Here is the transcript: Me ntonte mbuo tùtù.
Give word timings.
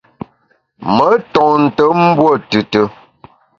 Me 0.95 1.07
ntonte 1.19 1.83
mbuo 2.01 2.31
tùtù. 2.49 2.81